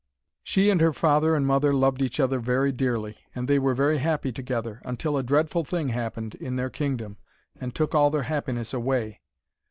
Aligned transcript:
She 0.43 0.71
and 0.71 0.81
her 0.81 0.93
father 0.93 1.35
and 1.35 1.45
mother 1.45 1.71
loved 1.71 2.01
each 2.01 2.19
other 2.19 2.39
very 2.39 2.71
dearly, 2.71 3.17
and 3.35 3.47
they 3.47 3.59
were 3.59 3.75
very 3.75 3.99
happy 3.99 4.31
together, 4.31 4.81
until 4.83 5.15
a 5.15 5.21
dreadful 5.21 5.63
thing 5.63 5.89
happened 5.89 6.33
in 6.33 6.55
their 6.55 6.71
kingdom 6.71 7.17
and 7.59 7.75
took 7.75 7.93
all 7.93 8.09
their 8.09 8.23
happiness 8.23 8.73
away. 8.73 9.19